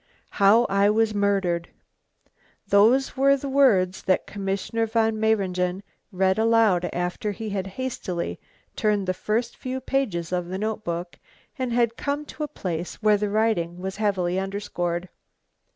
[0.41, 1.69] "How I was murdered."
[2.67, 8.39] Those were the words that Commissioner von Mayringen read aloud after he had hastily
[8.75, 11.19] turned the first few pages of the notebook,
[11.59, 15.07] and had come to a place where the writing was heavily underscored.